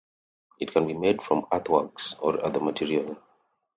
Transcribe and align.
It 0.59 0.71
can 0.71 0.87
be 0.87 0.95
made 0.95 1.21
from 1.21 1.45
earthworks 1.51 2.15
or 2.15 2.43
other 2.43 2.59
material. 2.59 3.21